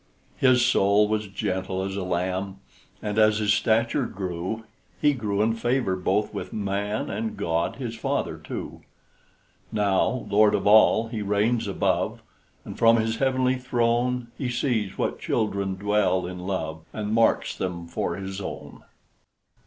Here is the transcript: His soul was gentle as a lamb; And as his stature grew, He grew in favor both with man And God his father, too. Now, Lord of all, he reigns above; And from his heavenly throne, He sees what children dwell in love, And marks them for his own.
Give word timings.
His 0.37 0.65
soul 0.65 1.07
was 1.07 1.27
gentle 1.27 1.83
as 1.83 1.95
a 1.95 2.01
lamb; 2.01 2.57
And 3.03 3.19
as 3.19 3.37
his 3.37 3.53
stature 3.53 4.07
grew, 4.07 4.63
He 4.99 5.13
grew 5.13 5.43
in 5.43 5.53
favor 5.53 5.95
both 5.95 6.33
with 6.33 6.51
man 6.51 7.11
And 7.11 7.37
God 7.37 7.75
his 7.75 7.93
father, 7.95 8.39
too. 8.39 8.81
Now, 9.71 10.25
Lord 10.27 10.55
of 10.55 10.65
all, 10.65 11.09
he 11.09 11.21
reigns 11.21 11.67
above; 11.67 12.23
And 12.65 12.79
from 12.79 12.97
his 12.97 13.17
heavenly 13.17 13.59
throne, 13.59 14.29
He 14.35 14.49
sees 14.49 14.97
what 14.97 15.19
children 15.19 15.75
dwell 15.75 16.25
in 16.25 16.39
love, 16.47 16.83
And 16.91 17.13
marks 17.13 17.55
them 17.55 17.85
for 17.87 18.15
his 18.15 18.41
own. 18.41 18.83